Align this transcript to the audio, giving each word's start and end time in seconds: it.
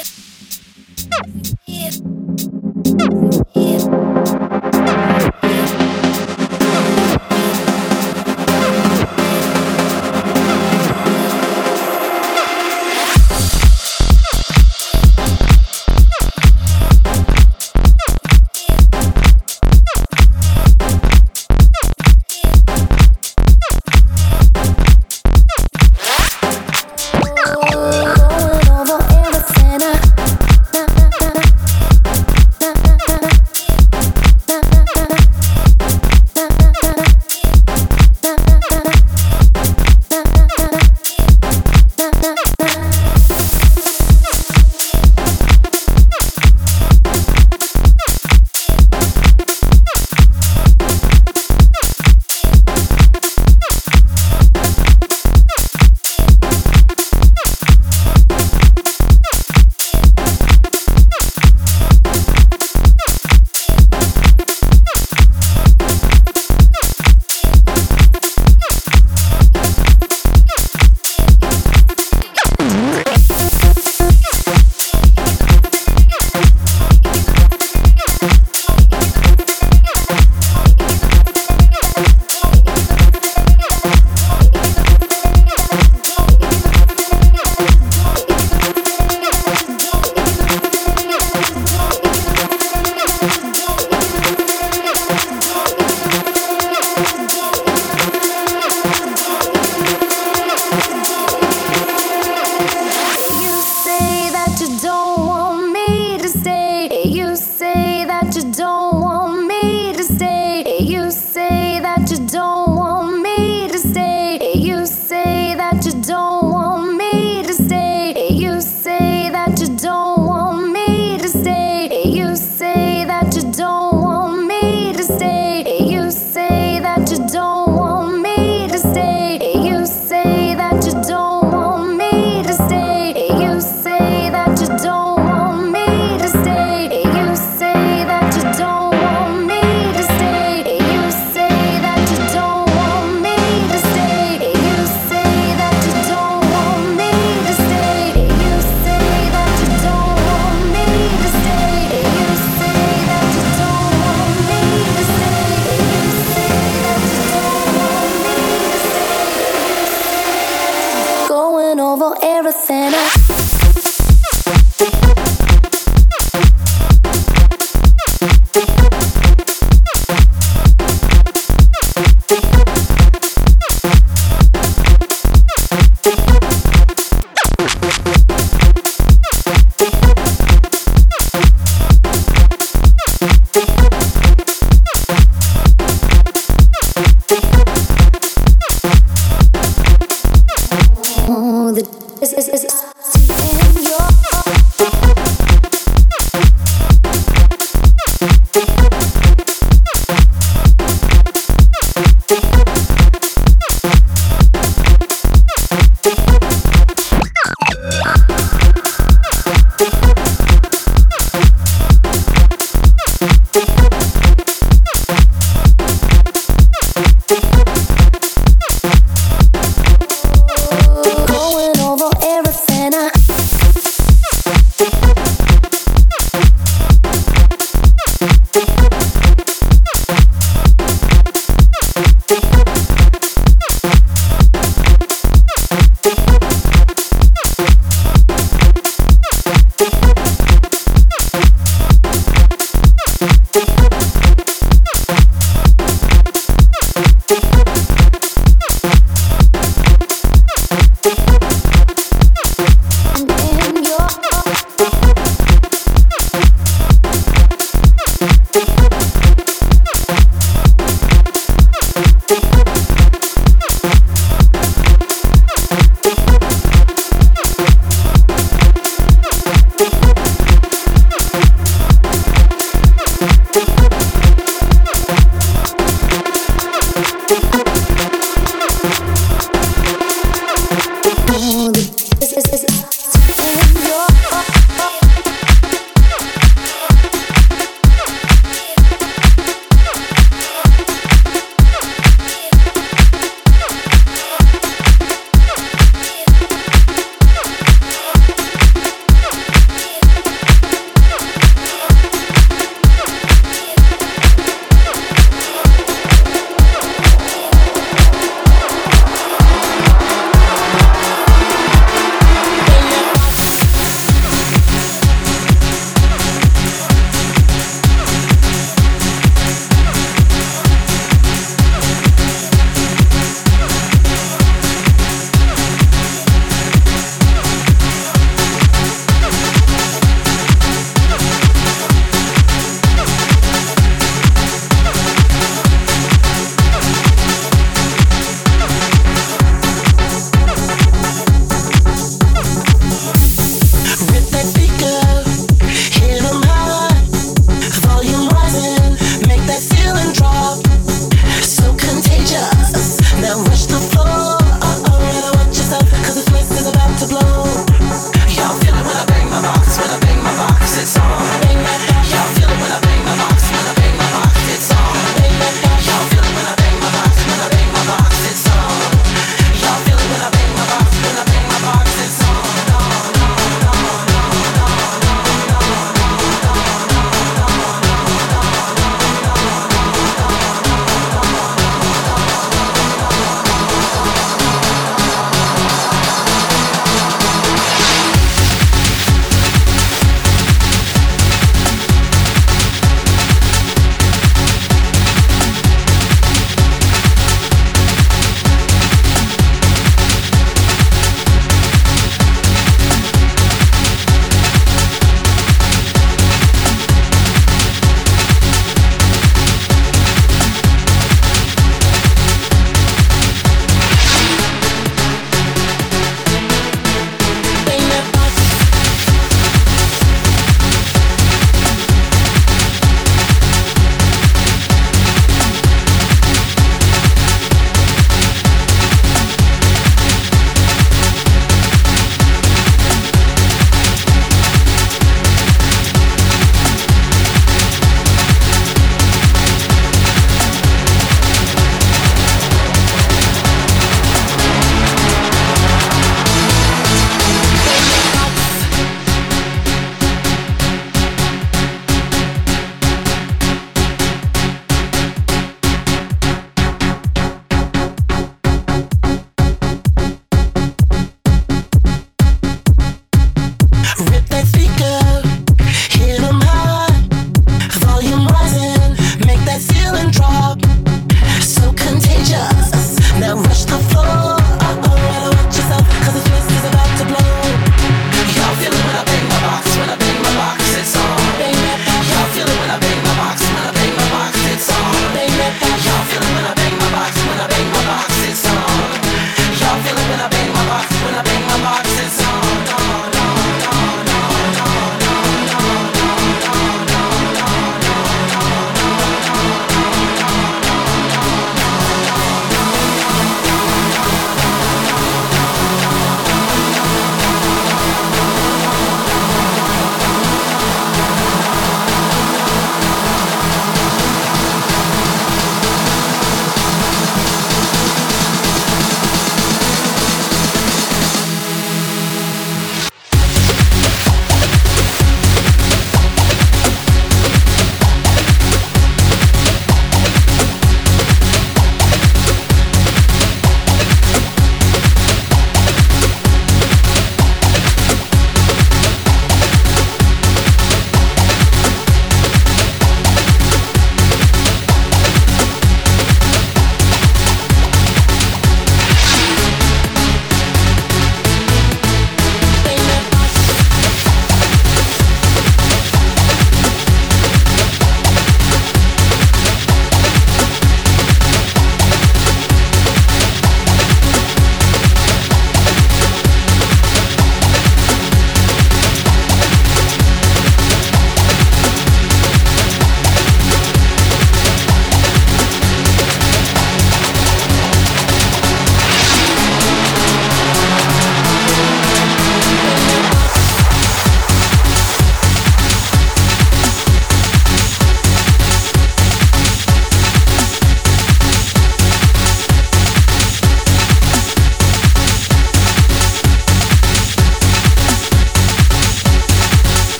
it. 0.00 0.39